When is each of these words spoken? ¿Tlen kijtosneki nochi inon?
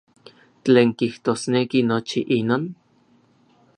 ¿Tlen 0.63 0.89
kijtosneki 0.97 1.79
nochi 1.89 2.19
inon? 2.37 2.63